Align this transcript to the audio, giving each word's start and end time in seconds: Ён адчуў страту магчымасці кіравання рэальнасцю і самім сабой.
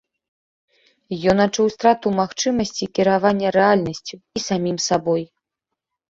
Ён 1.33 1.37
адчуў 1.45 1.67
страту 1.75 2.07
магчымасці 2.21 2.89
кіравання 3.01 3.53
рэальнасцю 3.59 4.15
і 4.21 4.39
самім 4.47 4.77
сабой. 4.89 5.23